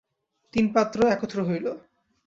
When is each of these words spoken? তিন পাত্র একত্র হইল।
তিন 0.53 0.65
পাত্র 0.75 0.99
একত্র 1.07 1.37
হইল। 1.47 1.67